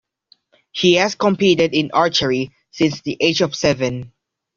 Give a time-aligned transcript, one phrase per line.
[0.71, 4.11] He has competed in archery since the age of seven.